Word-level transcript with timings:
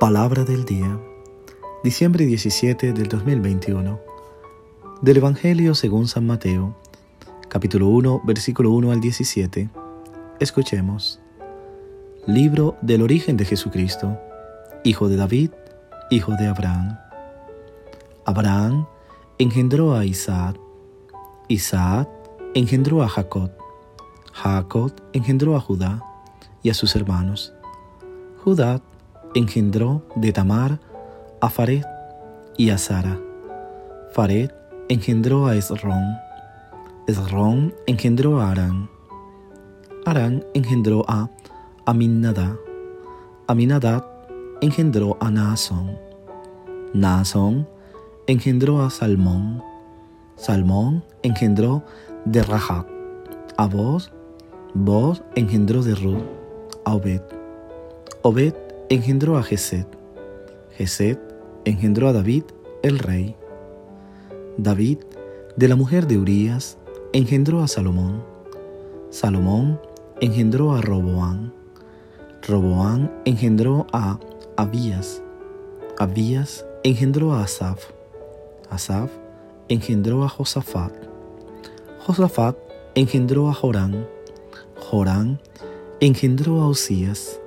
Palabra 0.00 0.44
del 0.44 0.64
día, 0.64 0.98
diciembre 1.84 2.24
17 2.24 2.94
del 2.94 3.06
2021, 3.06 4.00
del 5.02 5.16
Evangelio 5.18 5.74
según 5.74 6.08
San 6.08 6.26
Mateo, 6.26 6.74
capítulo 7.50 7.88
1, 7.88 8.22
versículo 8.24 8.70
1 8.70 8.92
al 8.92 9.00
17. 9.02 9.68
Escuchemos. 10.38 11.20
Libro 12.26 12.78
del 12.80 13.02
origen 13.02 13.36
de 13.36 13.44
Jesucristo, 13.44 14.18
hijo 14.84 15.10
de 15.10 15.16
David, 15.16 15.50
hijo 16.08 16.32
de 16.32 16.46
Abraham. 16.46 16.98
Abraham 18.24 18.86
engendró 19.36 19.94
a 19.94 20.06
Isaac, 20.06 20.58
Isaac 21.48 22.08
engendró 22.54 23.02
a 23.02 23.08
Jacob, 23.10 23.50
Jacob 24.32 24.92
engendró 25.12 25.56
a 25.56 25.60
Judá 25.60 26.02
y 26.62 26.70
a 26.70 26.74
sus 26.74 26.96
hermanos. 26.96 27.52
Judá 28.42 28.80
engendró 29.34 30.02
de 30.16 30.32
Tamar 30.32 30.78
a 31.40 31.48
Fared 31.48 31.84
y 32.56 32.70
a 32.70 32.78
Sara. 32.78 33.18
Fared 34.12 34.50
engendró 34.88 35.46
a 35.46 35.56
Esrón. 35.56 36.16
Esrón 37.06 37.74
engendró 37.86 38.40
a 38.40 38.50
Arán. 38.50 38.90
Arán 40.04 40.44
engendró 40.54 41.04
a 41.08 41.30
Aminadab. 41.86 42.58
Aminadab 43.46 44.04
engendró 44.60 45.16
a 45.20 45.30
Naasón. 45.30 45.96
Naasón 46.92 47.68
engendró 48.26 48.82
a 48.82 48.90
Salmón. 48.90 49.62
Salmón 50.36 51.04
engendró 51.22 51.84
de 52.24 52.42
Rahab. 52.42 52.86
A 53.56 53.66
vos, 53.66 54.12
vos 54.74 55.22
engendró 55.34 55.82
de 55.82 55.94
Ruth, 55.94 56.24
a 56.84 56.94
Obed. 56.94 57.22
Obed 58.22 58.69
engendró 58.90 59.38
a 59.38 59.44
Geset. 59.44 59.86
Geset 60.76 61.20
engendró 61.64 62.08
a 62.08 62.12
David, 62.12 62.42
el 62.82 62.98
rey. 62.98 63.36
David, 64.58 64.98
de 65.54 65.68
la 65.68 65.76
mujer 65.76 66.08
de 66.08 66.18
Urías, 66.18 66.76
engendró 67.12 67.62
a 67.62 67.68
Salomón. 67.68 68.24
Salomón 69.10 69.80
engendró 70.20 70.74
a 70.74 70.80
Roboán. 70.80 71.54
Roboán 72.42 73.12
engendró 73.24 73.86
a 73.92 74.18
Abías. 74.56 75.22
Abías 75.96 76.66
engendró 76.82 77.32
a 77.34 77.44
Asaf. 77.44 77.84
Asaf 78.70 79.12
engendró 79.68 80.24
a 80.24 80.28
Josafat. 80.28 80.92
Josafat 82.00 82.56
engendró 82.96 83.50
a 83.50 83.54
Jorán. 83.54 84.08
Jorán 84.80 85.40
engendró 86.00 86.62
a 86.62 86.66
Osías. 86.66 87.40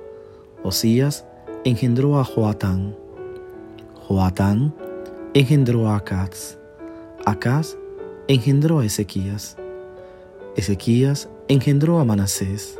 Osías 0.62 1.26
engendró 1.64 2.18
a 2.18 2.24
Joatán. 2.24 2.94
Joatán 4.06 4.74
engendró 5.32 5.88
a 5.88 5.96
Acaz. 5.96 6.58
Acaz 7.24 7.78
engendró 8.28 8.80
a 8.80 8.84
Ezequías. 8.84 9.56
Ezequías 10.56 11.28
engendró 11.48 12.00
a 12.00 12.04
Manasés. 12.04 12.78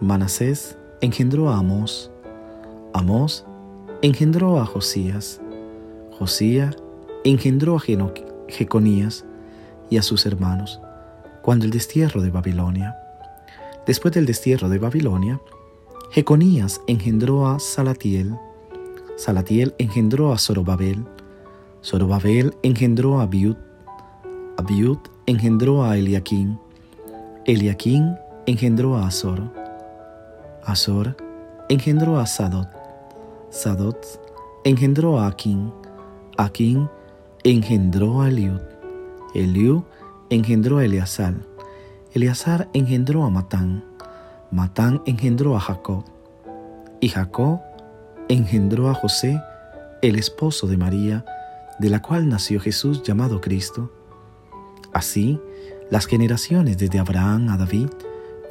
Manasés 0.00 0.76
engendró 1.00 1.48
a 1.48 1.58
Amós. 1.58 2.10
Amós 2.92 3.46
engendró 4.02 4.60
a 4.60 4.66
Josías. 4.66 5.40
Josías 6.18 6.76
engendró 7.22 7.76
a 7.76 7.80
Jeconías 8.48 9.24
y 9.88 9.98
a 9.98 10.02
sus 10.02 10.26
hermanos 10.26 10.80
cuando 11.42 11.64
el 11.64 11.70
destierro 11.70 12.22
de 12.22 12.30
Babilonia. 12.30 12.96
Después 13.86 14.14
del 14.14 14.26
destierro 14.26 14.68
de 14.68 14.78
Babilonia, 14.78 15.40
Jeconías 16.14 16.80
engendró 16.86 17.48
a 17.48 17.58
Salatiel, 17.58 18.38
Salatiel 19.16 19.74
engendró 19.78 20.32
a 20.32 20.38
Zorobabel, 20.38 21.04
Zorobabel 21.82 22.54
engendró 22.62 23.18
a 23.18 23.24
Abiud, 23.24 23.56
Abiud 24.56 24.98
engendró 25.26 25.82
a 25.82 25.98
Eliaquín, 25.98 26.56
Eliaquín 27.46 28.14
engendró 28.46 28.96
a 28.96 29.08
Azor, 29.08 29.50
Azor 30.64 31.16
engendró 31.68 32.20
a 32.20 32.26
Sadot, 32.26 32.68
Sadot 33.50 33.98
engendró 34.62 35.18
a 35.18 35.26
Aquín, 35.26 35.72
Aquín 36.36 36.88
engendró 37.42 38.22
a 38.22 38.28
Eliud, 38.28 38.62
Eliud 39.34 39.82
engendró 40.30 40.78
a 40.78 40.84
Eleazar, 40.84 41.34
Eleazar 42.12 42.68
engendró 42.72 43.24
a 43.24 43.30
Matán, 43.30 43.82
Matán 44.54 45.02
engendró 45.04 45.56
a 45.56 45.60
Jacob, 45.60 46.04
y 47.00 47.08
Jacob 47.08 47.60
engendró 48.28 48.88
a 48.88 48.94
José, 48.94 49.42
el 50.00 50.14
esposo 50.14 50.68
de 50.68 50.76
María, 50.76 51.24
de 51.80 51.90
la 51.90 52.00
cual 52.00 52.28
nació 52.28 52.60
Jesús 52.60 53.02
llamado 53.02 53.40
Cristo. 53.40 53.90
Así, 54.92 55.40
las 55.90 56.06
generaciones 56.06 56.78
desde 56.78 57.00
Abraham 57.00 57.48
a 57.48 57.56
David 57.56 57.88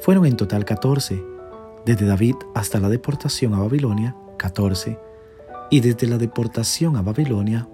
fueron 0.02 0.26
en 0.26 0.36
total 0.36 0.66
catorce, 0.66 1.24
desde 1.86 2.04
David 2.04 2.34
hasta 2.54 2.80
la 2.80 2.90
deportación 2.90 3.54
a 3.54 3.60
Babilonia, 3.60 4.14
catorce, 4.36 4.98
y 5.70 5.80
desde 5.80 6.06
la 6.06 6.18
deportación 6.18 6.96
a 6.96 7.02
Babilonia 7.02 7.66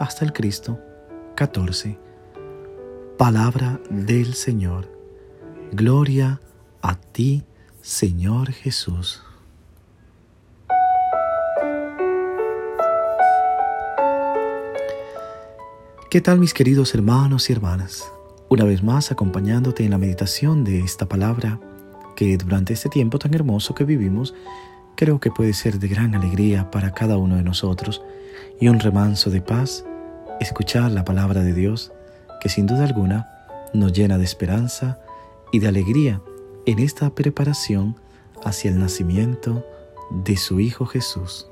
hasta 0.00 0.24
el 0.24 0.32
Cristo, 0.32 0.80
catorce. 1.34 1.98
Palabra 3.18 3.78
del 3.90 4.32
Señor. 4.32 4.88
Gloria 5.72 6.40
a 6.80 6.94
ti, 6.94 7.44
Jesús. 7.86 9.22
¿Qué 16.10 16.22
tal 16.22 16.38
mis 16.38 16.54
queridos 16.54 16.94
hermanos 16.94 17.50
y 17.50 17.52
hermanas? 17.52 18.10
Una 18.48 18.64
vez 18.64 18.82
más 18.82 19.12
acompañándote 19.12 19.84
en 19.84 19.90
la 19.90 19.98
meditación 19.98 20.64
de 20.64 20.80
esta 20.80 21.06
palabra 21.06 21.60
que 22.16 22.38
durante 22.38 22.72
este 22.72 22.88
tiempo 22.88 23.18
tan 23.18 23.34
hermoso 23.34 23.74
que 23.74 23.84
vivimos 23.84 24.34
creo 24.96 25.20
que 25.20 25.30
puede 25.30 25.52
ser 25.52 25.78
de 25.78 25.88
gran 25.88 26.14
alegría 26.14 26.70
para 26.70 26.94
cada 26.94 27.18
uno 27.18 27.36
de 27.36 27.42
nosotros 27.42 28.00
y 28.62 28.68
un 28.68 28.80
remanso 28.80 29.28
de 29.28 29.42
paz 29.42 29.84
escuchar 30.40 30.90
la 30.90 31.04
palabra 31.04 31.42
de 31.42 31.52
Dios 31.52 31.92
que 32.40 32.48
sin 32.48 32.66
duda 32.66 32.84
alguna 32.84 33.28
nos 33.74 33.92
llena 33.92 34.16
de 34.16 34.24
esperanza 34.24 34.98
y 35.52 35.58
de 35.58 35.68
alegría 35.68 36.22
en 36.66 36.78
esta 36.78 37.10
preparación 37.10 37.96
hacia 38.44 38.70
el 38.70 38.78
nacimiento 38.78 39.64
de 40.24 40.36
su 40.36 40.60
Hijo 40.60 40.86
Jesús. 40.86 41.48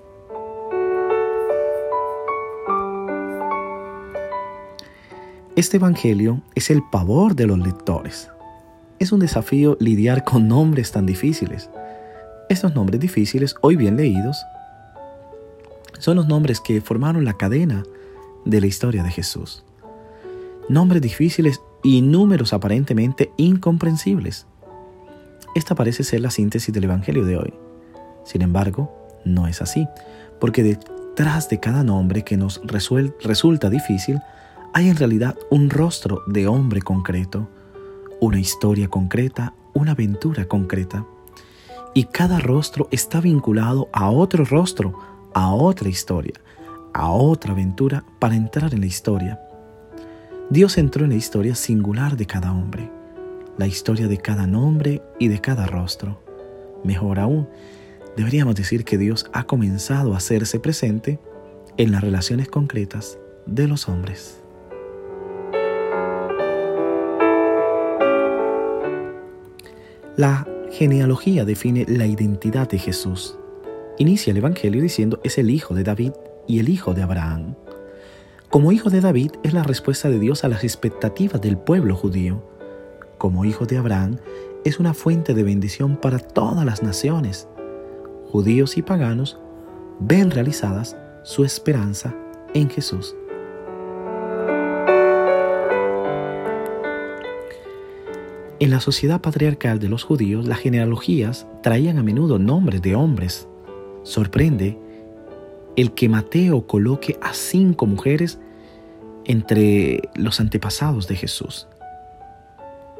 Este 5.55 5.77
Evangelio 5.77 6.41
es 6.55 6.71
el 6.71 6.83
pavor 6.91 7.35
de 7.35 7.47
los 7.47 7.59
lectores. 7.59 8.31
Es 8.99 9.13
un 9.13 9.21
desafío 9.21 9.77
lidiar 9.81 10.25
con 10.25 10.49
nombres 10.49 10.93
tan 10.93 11.05
difíciles. 11.05 11.69
Estos 12.49 12.75
nombres 12.75 13.01
difíciles, 13.01 13.55
hoy 13.61 13.77
bien 13.77 13.97
leídos, 13.97 14.37
son 15.99 16.17
los 16.17 16.27
nombres 16.27 16.61
que 16.61 16.81
formaron 16.81 17.25
la 17.25 17.35
cadena 17.35 17.83
de 18.45 18.61
la 18.61 18.67
historia 18.67 19.03
de 19.03 19.11
Jesús. 19.11 19.63
Nombres 20.69 21.03
difíciles 21.03 21.61
y 21.83 22.01
números 22.01 22.53
aparentemente 22.53 23.31
incomprensibles. 23.37 24.47
Esta 25.55 25.75
parece 25.75 26.03
ser 26.03 26.21
la 26.21 26.31
síntesis 26.31 26.73
del 26.73 26.85
Evangelio 26.85 27.25
de 27.25 27.37
hoy. 27.37 27.53
Sin 28.25 28.41
embargo, 28.43 28.91
no 29.25 29.47
es 29.47 29.61
así, 29.61 29.87
porque 30.41 30.63
detrás 30.63 31.49
de 31.51 31.61
cada 31.61 31.85
nombre 31.85 32.23
que 32.23 32.37
nos 32.37 32.61
resulta 32.65 33.69
difícil 33.69 34.21
hay 34.73 34.89
en 34.89 34.97
realidad 34.97 35.37
un 35.51 35.69
rostro 35.69 36.23
de 36.27 36.47
hombre 36.47 36.81
concreto, 36.81 37.49
una 38.21 38.41
historia 38.41 38.89
concreta, 38.89 39.53
una 39.75 39.93
aventura 39.93 40.47
concreta. 40.47 41.05
Y 41.93 42.05
cada 42.05 42.39
rostro 42.39 42.89
está 42.91 43.21
vinculado 43.21 43.91
a 43.93 44.11
otro 44.11 44.47
rostro, 44.47 44.99
a 45.35 45.53
otra 45.53 45.91
historia, 45.91 46.35
a 46.95 47.11
otra 47.11 47.53
aventura 47.53 48.05
para 48.19 48.37
entrar 48.37 48.73
en 48.73 48.81
la 48.81 48.87
historia. 48.87 49.39
Dios 50.49 50.79
entró 50.79 51.05
en 51.05 51.11
la 51.11 51.17
historia 51.17 51.55
singular 51.55 52.17
de 52.17 52.27
cada 52.27 52.53
hombre, 52.53 52.91
la 53.59 53.67
historia 53.67 54.09
de 54.09 54.19
cada 54.19 54.47
nombre 54.47 55.03
y 55.19 55.29
de 55.29 55.41
cada 55.41 55.67
rostro. 55.67 56.21
Mejor 56.85 57.19
aún, 57.19 57.49
deberíamos 58.17 58.55
decir 58.55 58.85
que 58.85 58.99
Dios 58.99 59.27
ha 59.33 59.45
comenzado 59.45 60.15
a 60.15 60.19
hacerse 60.19 60.59
presente 60.61 61.19
en 61.77 61.93
las 61.93 62.03
relaciones 62.03 62.49
concretas 62.49 63.19
de 63.47 63.69
los 63.69 63.89
hombres. 63.89 64.43
La 70.17 70.47
genealogía 70.71 71.45
define 71.45 71.87
la 71.89 72.07
identidad 72.07 72.69
de 72.69 72.79
Jesús. 72.79 73.39
Inicia 73.99 74.31
el 74.31 74.39
Evangelio 74.39 74.83
diciendo 74.83 75.21
es 75.25 75.39
el 75.39 75.51
hijo 75.51 75.75
de 75.75 75.85
David 75.85 76.13
y 76.47 76.59
el 76.59 76.69
hijo 76.69 76.93
de 76.93 77.03
Abraham. 77.03 77.55
Como 78.51 78.73
hijo 78.73 78.91
de 78.91 79.01
David 79.01 79.33
es 79.43 79.55
la 79.55 79.63
respuesta 79.63 80.11
de 80.11 80.19
Dios 80.19 80.45
a 80.45 80.49
las 80.49 80.65
expectativas 80.65 81.41
del 81.41 81.57
pueblo 81.57 81.97
judío. 81.97 82.43
Como 83.23 83.45
hijo 83.45 83.67
de 83.67 83.79
Abraham 83.79 84.17
es 84.65 84.81
una 84.81 84.95
fuente 84.95 85.33
de 85.33 85.45
bendición 85.45 85.97
para 85.97 86.19
todas 86.19 86.65
las 86.65 86.83
naciones. 86.83 87.47
Judíos 88.33 88.77
y 88.77 88.83
paganos 88.83 89.39
ven 90.01 90.33
realizadas 90.33 90.97
su 91.23 91.45
esperanza 91.45 92.17
en 92.53 92.69
Jesús. 92.69 93.15
En 98.59 98.71
la 98.71 98.81
sociedad 98.81 99.21
patriarcal 99.21 99.79
de 99.79 99.89
los 99.89 100.03
judíos, 100.03 100.49
las 100.49 100.59
genealogías 100.59 101.47
traían 101.63 101.99
a 101.99 102.03
menudo 102.03 102.41
nombres 102.41 102.83
de 102.83 102.97
hombres. 102.97 103.47
Sorprende 104.03 104.81
el 105.77 105.93
que 105.93 106.09
Mateo 106.09 106.67
coloque 106.67 107.21
a 107.23 107.35
cinco 107.35 107.87
mujeres 107.87 108.41
entre 109.27 110.11
los 110.17 110.41
antepasados 110.41 111.07
de 111.07 111.15
Jesús. 111.15 111.69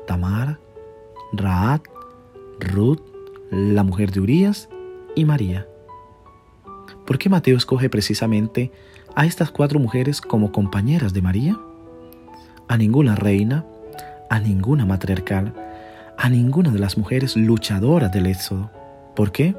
Tamar, 0.07 0.59
Raad, 1.33 1.81
Ruth, 2.61 3.01
la 3.51 3.83
mujer 3.83 4.13
de 4.13 4.21
Urías 4.21 4.69
y 5.15 5.25
María. 5.25 5.67
¿Por 7.07 7.19
qué 7.19 7.29
Mateo 7.29 7.57
escoge 7.57 7.91
precisamente 7.91 8.71
a 9.15 9.27
estas 9.27 9.51
cuatro 9.51 9.79
mujeres 9.79 10.21
como 10.21 10.53
compañeras 10.53 11.13
de 11.13 11.23
María? 11.23 11.59
A 12.69 12.77
ninguna 12.77 13.15
reina, 13.15 13.67
a 14.31 14.39
ninguna 14.39 14.87
matriarcal, 14.87 15.53
a 16.17 16.29
ninguna 16.29 16.71
de 16.71 16.79
las 16.79 16.97
mujeres 16.97 17.37
luchadoras 17.37 18.13
del 18.13 18.27
Éxodo. 18.27 18.71
¿Por 19.15 19.33
qué? 19.33 19.55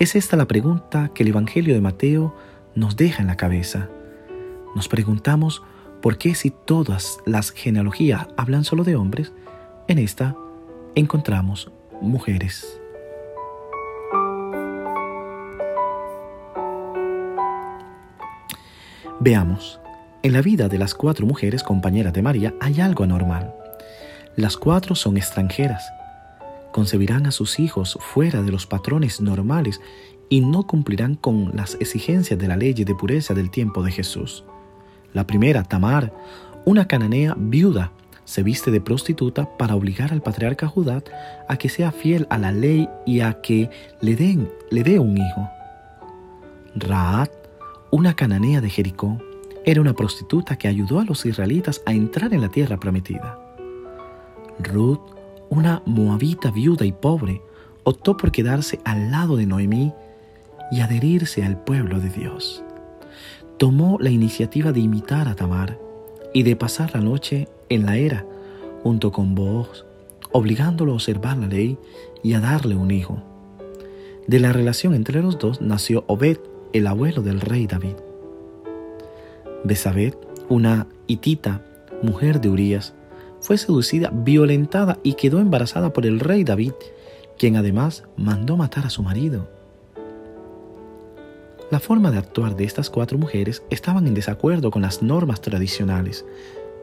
Es 0.00 0.16
esta 0.16 0.36
la 0.36 0.46
pregunta 0.46 1.10
que 1.14 1.22
el 1.22 1.30
Evangelio 1.30 1.74
de 1.74 1.80
Mateo 1.80 2.34
nos 2.74 2.96
deja 2.96 3.22
en 3.22 3.28
la 3.28 3.36
cabeza. 3.36 3.88
Nos 4.74 4.88
preguntamos 4.88 5.62
por 6.00 6.18
qué 6.18 6.34
si 6.34 6.50
todas 6.50 7.18
las 7.26 7.50
genealogías 7.50 8.26
hablan 8.36 8.64
solo 8.64 8.84
de 8.84 8.96
hombres, 8.96 9.32
en 9.88 9.98
esta 9.98 10.36
encontramos 10.94 11.70
mujeres. 12.00 12.80
Veamos, 19.20 19.80
en 20.22 20.32
la 20.32 20.42
vida 20.42 20.68
de 20.68 20.78
las 20.78 20.94
cuatro 20.94 21.26
mujeres 21.26 21.64
compañeras 21.64 22.12
de 22.12 22.22
María 22.22 22.54
hay 22.60 22.80
algo 22.80 23.02
anormal. 23.04 23.52
Las 24.36 24.56
cuatro 24.56 24.94
son 24.94 25.16
extranjeras. 25.16 25.90
Concebirán 26.72 27.26
a 27.26 27.32
sus 27.32 27.58
hijos 27.58 27.98
fuera 28.00 28.42
de 28.42 28.52
los 28.52 28.66
patrones 28.66 29.20
normales 29.20 29.80
y 30.28 30.40
no 30.42 30.66
cumplirán 30.66 31.16
con 31.16 31.56
las 31.56 31.76
exigencias 31.80 32.38
de 32.38 32.46
la 32.46 32.56
ley 32.56 32.74
de 32.74 32.94
pureza 32.94 33.34
del 33.34 33.50
tiempo 33.50 33.82
de 33.82 33.90
Jesús. 33.90 34.44
La 35.12 35.26
primera, 35.26 35.62
Tamar, 35.62 36.12
una 36.64 36.86
cananea 36.86 37.34
viuda, 37.36 37.92
se 38.24 38.42
viste 38.42 38.70
de 38.70 38.82
prostituta 38.82 39.56
para 39.56 39.74
obligar 39.74 40.12
al 40.12 40.20
patriarca 40.20 40.68
Judá 40.68 41.02
a 41.48 41.56
que 41.56 41.70
sea 41.70 41.92
fiel 41.92 42.26
a 42.28 42.36
la 42.36 42.52
ley 42.52 42.86
y 43.06 43.20
a 43.20 43.40
que 43.40 43.70
le, 44.02 44.16
dé 44.16 44.98
un 44.98 45.16
hijo. 45.16 45.48
Raad, 46.74 47.30
una 47.90 48.14
cananea 48.14 48.60
de 48.60 48.68
Jericó, 48.68 49.18
era 49.64 49.80
una 49.80 49.94
prostituta 49.94 50.56
que 50.56 50.68
ayudó 50.68 51.00
a 51.00 51.04
los 51.04 51.24
israelitas 51.24 51.80
a 51.86 51.92
entrar 51.92 52.34
en 52.34 52.42
la 52.42 52.50
tierra 52.50 52.78
prometida. 52.78 53.38
Ruth, 54.58 55.00
una 55.48 55.82
moabita 55.86 56.50
viuda 56.50 56.84
y 56.84 56.92
pobre, 56.92 57.40
optó 57.84 58.18
por 58.18 58.30
quedarse 58.30 58.78
al 58.84 59.10
lado 59.10 59.38
de 59.38 59.46
Noemí 59.46 59.94
y 60.70 60.80
adherirse 60.80 61.44
al 61.44 61.56
pueblo 61.64 61.98
de 61.98 62.10
Dios. 62.10 62.62
Tomó 63.58 63.98
la 64.00 64.10
iniciativa 64.10 64.70
de 64.70 64.78
imitar 64.78 65.26
a 65.26 65.34
Tamar 65.34 65.80
y 66.32 66.44
de 66.44 66.54
pasar 66.54 66.94
la 66.94 67.00
noche 67.00 67.48
en 67.68 67.86
la 67.86 67.96
era 67.96 68.24
junto 68.84 69.10
con 69.10 69.34
Boaz, 69.34 69.84
obligándolo 70.30 70.92
a 70.92 70.94
observar 70.94 71.36
la 71.36 71.48
ley 71.48 71.76
y 72.22 72.34
a 72.34 72.40
darle 72.40 72.76
un 72.76 72.92
hijo. 72.92 73.20
De 74.28 74.38
la 74.38 74.52
relación 74.52 74.94
entre 74.94 75.22
los 75.22 75.40
dos 75.40 75.60
nació 75.60 76.04
Obed, 76.06 76.38
el 76.72 76.86
abuelo 76.86 77.20
del 77.20 77.40
rey 77.40 77.66
David. 77.66 77.96
Besabet, 79.64 80.16
una 80.48 80.86
hitita, 81.08 81.64
mujer 82.00 82.40
de 82.40 82.50
Urías, 82.50 82.94
fue 83.40 83.58
seducida, 83.58 84.10
violentada 84.12 84.98
y 85.02 85.14
quedó 85.14 85.40
embarazada 85.40 85.92
por 85.92 86.06
el 86.06 86.20
rey 86.20 86.44
David, 86.44 86.74
quien 87.36 87.56
además 87.56 88.04
mandó 88.16 88.56
matar 88.56 88.86
a 88.86 88.90
su 88.90 89.02
marido. 89.02 89.57
La 91.70 91.80
forma 91.80 92.10
de 92.10 92.18
actuar 92.18 92.56
de 92.56 92.64
estas 92.64 92.88
cuatro 92.88 93.18
mujeres 93.18 93.62
estaban 93.68 94.06
en 94.06 94.14
desacuerdo 94.14 94.70
con 94.70 94.82
las 94.82 95.02
normas 95.02 95.42
tradicionales, 95.42 96.24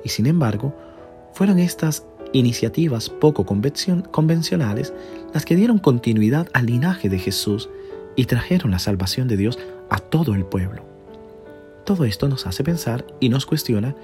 y 0.04 0.10
sin 0.10 0.28
embargo, 0.28 0.76
fueron 1.34 1.58
estas 1.58 2.06
iniciativas 2.34 3.10
poco 3.10 3.46
convencionales 3.46 4.94
las 5.34 5.46
que 5.46 5.56
dieron 5.56 5.80
continuidad 5.80 6.48
al 6.54 6.68
linaje 6.68 7.10
de 7.10 7.18
Jesús 7.18 7.70
y 8.16 8.26
trajeron 8.26 8.72
la 8.72 8.80
salvación 8.80 9.28
de 9.28 9.38
Dios 9.38 9.58
a 9.90 10.00
todo 10.00 10.36
el 10.36 10.46
pueblo. 10.46 10.86
Todo 11.86 12.06
esto 12.06 12.28
nos 12.28 12.46
hace 12.46 12.64
pensar 12.64 13.06
y 13.20 13.30
nos 13.30 13.46
cuestiona 13.46 13.96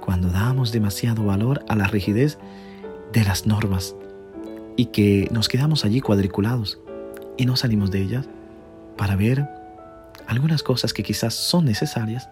cuando 0.00 0.28
damos 0.30 0.72
demasiado 0.72 1.24
valor 1.24 1.64
a 1.68 1.76
la 1.76 1.86
rigidez 1.86 2.38
de 3.12 3.24
las 3.24 3.46
normas 3.46 3.94
y 4.76 4.86
que 4.86 5.28
nos 5.30 5.48
quedamos 5.48 5.84
allí 5.84 6.00
cuadriculados 6.00 6.78
y 7.36 7.46
no 7.46 7.56
salimos 7.56 7.90
de 7.90 8.02
ellas 8.02 8.28
para 8.96 9.16
ver 9.16 9.57
algunas 10.26 10.62
cosas 10.62 10.92
que 10.92 11.02
quizás 11.02 11.34
son 11.34 11.64
necesarias 11.64 12.28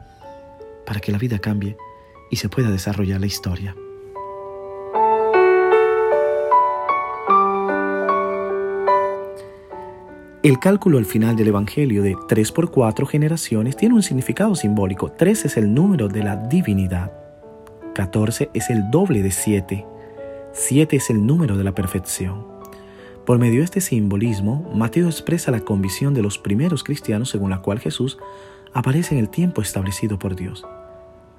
para 0.85 1.01
que 1.01 1.13
la 1.13 1.19
vida 1.19 1.39
cambie 1.39 1.77
y 2.31 2.37
se 2.37 2.49
pueda 2.49 2.71
desarrollar 2.71 3.21
la 3.21 3.27
historia. 3.27 3.75
El 10.43 10.61
cálculo 10.61 10.99
al 10.99 11.07
final 11.07 11.35
del 11.35 11.49
Evangelio 11.49 12.05
de 12.05 12.17
3 12.29 12.53
por 12.53 12.71
4 12.71 13.05
generaciones 13.05 13.77
tiene 13.77 13.97
un 13.97 14.03
significado 14.05 14.55
simbólico. 14.55 15.11
3 15.11 15.47
es 15.47 15.57
el 15.57 15.75
número 15.75 16.07
de 16.07 16.23
la 16.23 16.37
divinidad. 16.37 17.11
14 17.97 18.51
es 18.55 18.71
el 18.71 18.89
doble 18.93 19.23
de 19.23 19.33
7. 19.33 19.85
7 20.53 20.97
es 20.97 21.11
el 21.11 21.27
número 21.27 21.57
de 21.57 21.65
la 21.65 21.75
perfección. 21.75 22.56
Por 23.27 23.41
medio 23.41 23.59
de 23.59 23.65
este 23.65 23.81
simbolismo, 23.81 24.71
Mateo 24.73 25.07
expresa 25.07 25.51
la 25.51 25.59
convicción 25.59 26.15
de 26.15 26.23
los 26.23 26.39
primeros 26.39 26.85
cristianos 26.85 27.29
según 27.29 27.51
la 27.51 27.61
cual 27.61 27.81
Jesús 27.81 28.19
aparece 28.73 29.17
en 29.17 29.21
el 29.21 29.29
tiempo 29.29 29.63
establecido 29.63 30.17
por 30.17 30.37
Dios. 30.37 30.65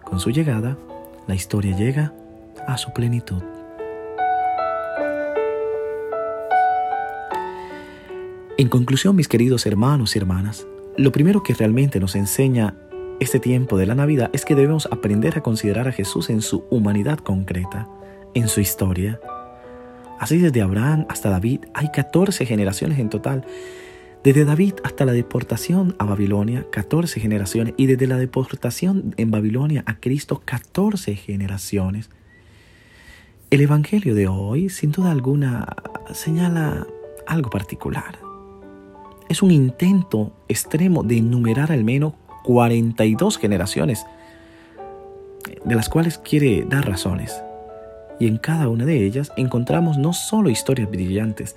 Con 0.04 0.20
su 0.20 0.32
llegada, 0.32 0.78
la 1.28 1.36
historia 1.36 1.78
llega 1.78 2.14
a 2.68 2.78
su 2.78 2.92
plenitud. 2.92 3.42
En 8.58 8.68
conclusión, 8.68 9.16
mis 9.16 9.30
queridos 9.30 9.66
hermanos 9.66 10.14
y 10.18 10.20
hermanas, 10.20 10.68
lo 10.98 11.14
primero 11.14 11.42
que 11.42 11.54
realmente 11.54 12.02
nos 12.02 12.16
enseña 12.16 12.76
este 13.22 13.40
tiempo 13.40 13.78
de 13.78 13.86
la 13.86 13.96
Navidad 13.96 14.30
es 14.34 14.44
que 14.44 14.56
debemos 14.56 14.90
aprender 14.92 15.38
a 15.38 15.42
considerar 15.42 15.88
a 15.88 15.94
Jesús 15.94 16.30
en 16.30 16.42
su 16.42 16.66
humanidad 16.70 17.20
concreta, 17.20 17.88
en 18.34 18.50
su 18.50 18.60
historia. 18.60 19.22
Así 20.20 20.38
desde 20.38 20.62
Abraham 20.62 21.06
hasta 21.10 21.30
David 21.30 21.62
hay 21.74 21.90
14 21.92 22.46
generaciones 22.46 23.00
en 23.00 23.10
total. 23.10 23.46
Desde 24.24 24.46
David 24.46 24.74
hasta 24.84 25.06
la 25.06 25.14
deportación 25.14 25.96
a 26.00 26.06
Babilonia, 26.06 26.66
14 26.72 27.20
generaciones. 27.20 27.74
Y 27.78 27.86
desde 27.86 28.08
la 28.08 28.18
deportación 28.18 29.14
en 29.18 29.32
Babilonia 29.32 29.84
a 29.86 30.00
Cristo, 30.00 30.42
14 30.44 31.16
generaciones. 31.16 32.10
El 33.50 33.62
Evangelio 33.62 34.16
de 34.16 34.28
hoy, 34.28 34.70
sin 34.70 34.92
duda 34.92 35.12
alguna, 35.12 35.78
señala 36.12 36.86
algo 37.26 37.50
particular. 37.50 38.20
Es 39.30 39.42
un 39.42 39.52
intento 39.52 40.34
extremo 40.48 41.04
de 41.04 41.18
enumerar 41.18 41.72
al 41.72 41.84
menos 41.84 42.14
42 42.44 43.38
generaciones, 43.38 44.06
de 45.64 45.76
las 45.76 45.90
cuales 45.90 46.18
quiere 46.18 46.66
dar 46.68 46.88
razones. 46.88 47.42
Y 48.20 48.28
en 48.28 48.38
cada 48.38 48.70
una 48.70 48.86
de 48.86 49.06
ellas 49.06 49.32
encontramos 49.38 49.98
no 49.98 50.14
solo 50.14 50.50
historias 50.50 50.90
brillantes, 50.90 51.56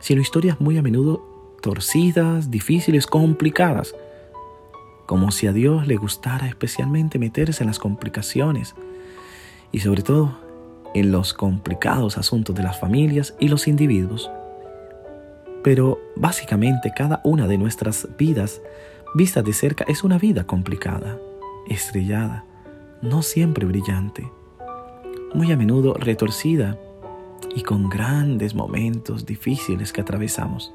sino 0.00 0.20
historias 0.20 0.60
muy 0.60 0.76
a 0.76 0.82
menudo 0.82 1.24
torcidas, 1.62 2.50
difíciles, 2.50 3.06
complicadas, 3.06 3.94
como 5.06 5.30
si 5.30 5.46
a 5.46 5.52
Dios 5.52 5.86
le 5.86 5.96
gustara 5.96 6.46
especialmente 6.46 7.18
meterse 7.18 7.62
en 7.62 7.68
las 7.68 7.78
complicaciones 7.78 8.74
y 9.72 9.80
sobre 9.80 10.02
todo 10.02 10.36
en 10.94 11.10
los 11.10 11.34
complicados 11.34 12.18
asuntos 12.18 12.54
de 12.54 12.62
las 12.62 12.78
familias 12.78 13.34
y 13.40 13.48
los 13.48 13.66
individuos. 13.66 14.30
Pero 15.62 15.98
básicamente 16.16 16.92
cada 16.94 17.20
una 17.24 17.46
de 17.48 17.58
nuestras 17.58 18.08
vidas 18.18 18.60
vista 19.14 19.42
de 19.42 19.52
cerca 19.52 19.84
es 19.88 20.04
una 20.04 20.18
vida 20.18 20.44
complicada, 20.44 21.18
estrellada, 21.68 22.44
no 23.00 23.22
siempre 23.22 23.64
brillante, 23.64 24.30
muy 25.34 25.52
a 25.52 25.56
menudo 25.56 25.94
retorcida 25.94 26.78
y 27.54 27.62
con 27.62 27.88
grandes 27.88 28.54
momentos 28.54 29.26
difíciles 29.26 29.92
que 29.92 30.00
atravesamos. 30.00 30.72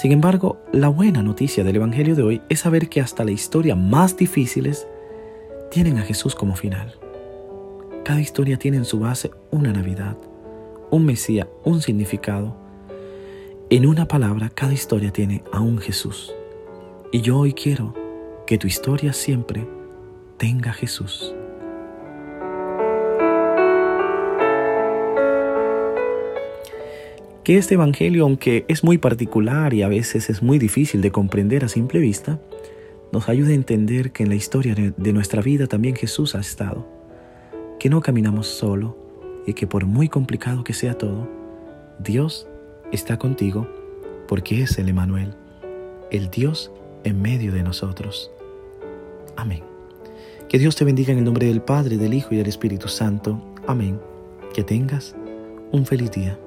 Sin 0.00 0.12
embargo, 0.12 0.58
la 0.72 0.88
buena 0.88 1.22
noticia 1.22 1.64
del 1.64 1.76
Evangelio 1.76 2.14
de 2.14 2.22
hoy 2.22 2.42
es 2.48 2.60
saber 2.60 2.88
que 2.88 3.00
hasta 3.00 3.24
la 3.24 3.32
historia 3.32 3.74
más 3.74 4.16
difíciles 4.16 4.86
tienen 5.70 5.98
a 5.98 6.02
Jesús 6.02 6.34
como 6.34 6.54
final. 6.54 6.94
Cada 8.04 8.20
historia 8.20 8.58
tiene 8.58 8.76
en 8.76 8.84
su 8.84 9.00
base 9.00 9.32
una 9.50 9.72
Navidad, 9.72 10.16
un 10.90 11.04
Mesías, 11.04 11.48
un 11.64 11.82
significado. 11.82 12.56
En 13.70 13.86
una 13.86 14.06
palabra, 14.06 14.50
cada 14.50 14.72
historia 14.72 15.12
tiene 15.12 15.42
a 15.52 15.60
un 15.60 15.78
Jesús. 15.78 16.32
Y 17.12 17.20
yo 17.20 17.38
hoy 17.38 17.52
quiero 17.52 17.94
que 18.46 18.56
tu 18.56 18.66
historia 18.66 19.12
siempre 19.12 19.68
tenga 20.38 20.72
Jesús. 20.72 21.34
Que 27.48 27.56
este 27.56 27.76
Evangelio, 27.76 28.24
aunque 28.24 28.66
es 28.68 28.84
muy 28.84 28.98
particular 28.98 29.72
y 29.72 29.80
a 29.80 29.88
veces 29.88 30.28
es 30.28 30.42
muy 30.42 30.58
difícil 30.58 31.00
de 31.00 31.10
comprender 31.10 31.64
a 31.64 31.68
simple 31.68 31.98
vista, 31.98 32.38
nos 33.10 33.30
ayude 33.30 33.52
a 33.52 33.54
entender 33.54 34.12
que 34.12 34.22
en 34.22 34.28
la 34.28 34.34
historia 34.34 34.74
de 34.74 35.12
nuestra 35.14 35.40
vida 35.40 35.66
también 35.66 35.96
Jesús 35.96 36.34
ha 36.34 36.40
estado, 36.40 36.86
que 37.80 37.88
no 37.88 38.02
caminamos 38.02 38.48
solo 38.48 38.98
y 39.46 39.54
que 39.54 39.66
por 39.66 39.86
muy 39.86 40.10
complicado 40.10 40.62
que 40.62 40.74
sea 40.74 40.98
todo, 40.98 41.26
Dios 41.98 42.46
está 42.92 43.18
contigo 43.18 43.66
porque 44.28 44.60
es 44.60 44.78
el 44.78 44.90
Emanuel, 44.90 45.34
el 46.10 46.28
Dios 46.28 46.70
en 47.04 47.22
medio 47.22 47.50
de 47.50 47.62
nosotros. 47.62 48.30
Amén. 49.36 49.62
Que 50.50 50.58
Dios 50.58 50.76
te 50.76 50.84
bendiga 50.84 51.14
en 51.14 51.20
el 51.20 51.24
nombre 51.24 51.46
del 51.46 51.62
Padre, 51.62 51.96
del 51.96 52.12
Hijo 52.12 52.34
y 52.34 52.36
del 52.36 52.48
Espíritu 52.48 52.88
Santo. 52.88 53.42
Amén. 53.66 53.98
Que 54.52 54.64
tengas 54.64 55.16
un 55.72 55.86
feliz 55.86 56.10
día. 56.10 56.38